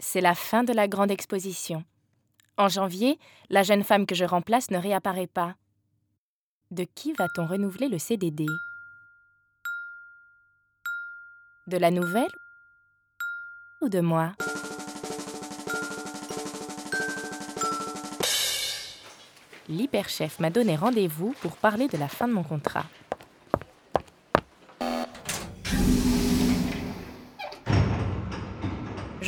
[0.00, 1.84] C'est la fin de la grande exposition.
[2.56, 3.18] En janvier,
[3.50, 5.56] la jeune femme que je remplace ne réapparaît pas.
[6.70, 8.46] De qui va-t-on renouveler le CDD
[11.66, 12.30] De la nouvelle
[13.80, 14.34] ou de moi?
[19.68, 22.86] L'hyperchef m'a donné rendez-vous pour parler de la fin de mon contrat.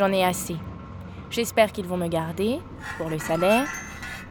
[0.01, 0.57] J'en ai assez.
[1.31, 2.59] J'espère qu'ils vont me garder
[2.97, 3.67] pour le salaire.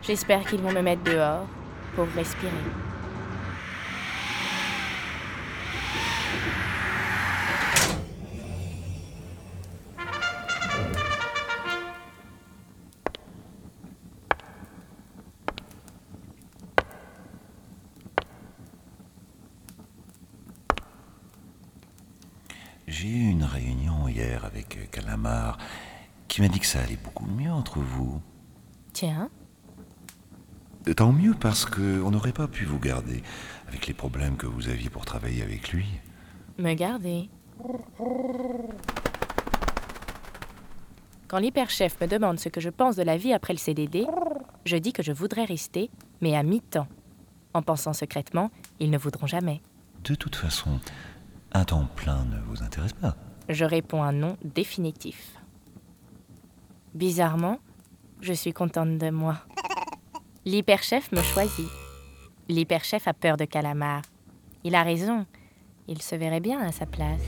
[0.02, 1.46] J'espère qu'ils vont me mettre dehors
[1.96, 2.52] pour respirer.
[22.90, 25.60] J'ai eu une réunion hier avec euh, Calamar
[26.28, 28.20] qui m'a dit que ça allait beaucoup mieux entre vous.
[28.94, 29.30] Tiens,
[30.88, 33.22] Euh, Tant mieux parce qu'on n'aurait pas pu vous garder
[33.68, 35.86] avec les problèmes que vous aviez pour travailler avec lui.
[36.58, 37.30] me garder.
[41.28, 44.06] Quand l'hyperchef me demande ce que je pense de la vie après le CDD,
[44.66, 46.88] je dis que je voudrais rester, mais à mi-temps.
[47.54, 49.62] En pensant secrètement, ils ne voudront jamais.
[50.04, 50.80] De toute façon,
[51.52, 53.16] un temps plein ne vous intéresse pas.
[53.48, 55.36] Je réponds un non définitif.
[56.94, 57.60] Bizarrement,
[58.22, 59.38] je suis contente de moi.
[60.46, 61.70] L'hyperchef me choisit.
[62.48, 64.02] L'hyperchef a peur de Calamar.
[64.64, 65.26] Il a raison.
[65.88, 67.22] Il se verrait bien à sa place.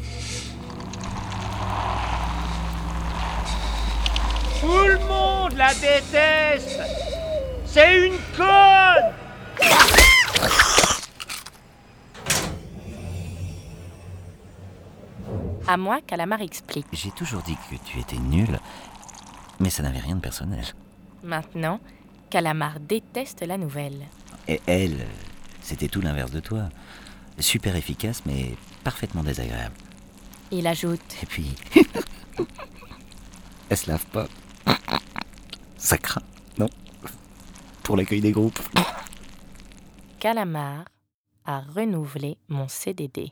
[4.60, 6.80] Tout le monde la déteste
[7.66, 9.12] C'est une conne
[15.72, 16.86] À moi, Calamar explique.
[16.92, 18.60] J'ai toujours dit que tu étais nul,
[19.62, 20.66] mais ça n'avait rien de personnel.
[21.24, 21.80] Maintenant,
[22.30, 24.06] Calamar déteste la nouvelle.
[24.50, 25.08] Et elle,
[25.62, 26.68] c'était tout l'inverse de toi.
[27.40, 29.74] Super efficace, mais parfaitement désagréable.
[30.52, 31.56] Il ajoute Et puis,
[33.70, 34.28] elle se lave pas.
[35.78, 36.24] Ça craint,
[36.58, 36.68] non?
[37.81, 38.60] Pour l'accueil des groupes.
[40.20, 40.84] Calamar
[41.46, 43.31] a renouvelé mon CDD.